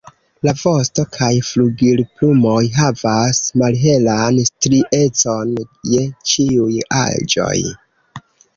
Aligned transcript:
La 0.45 0.51
vosto 0.59 1.03
kaj 1.17 1.27
flugilplumoj 1.49 2.63
havas 2.79 3.43
malhelan 3.63 4.41
striecon 4.49 5.55
je 5.93 6.03
ĉiuj 6.33 6.83
aĝoj. 7.05 7.57